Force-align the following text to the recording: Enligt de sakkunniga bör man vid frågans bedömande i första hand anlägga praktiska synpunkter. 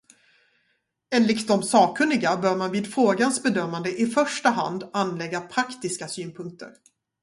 Enligt 1.15 1.47
de 1.47 1.63
sakkunniga 1.63 2.37
bör 2.37 2.55
man 2.55 2.71
vid 2.71 2.93
frågans 2.93 3.43
bedömande 3.43 4.01
i 4.01 4.05
första 4.07 4.49
hand 4.49 4.83
anlägga 4.93 5.41
praktiska 5.41 6.07
synpunkter. 6.07 6.69